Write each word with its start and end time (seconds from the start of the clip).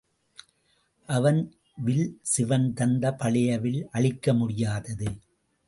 அவன் 1.09 1.41
வில் 1.75 2.19
சிவன் 2.21 2.67
தந்த 2.73 3.13
பழைய 3.13 3.59
வில் 3.59 3.87
அழிக்க 3.91 4.33
முடியாதது. 4.33 5.09